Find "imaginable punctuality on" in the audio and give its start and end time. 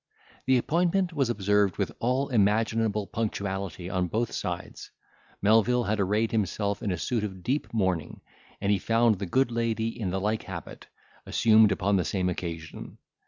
2.29-4.07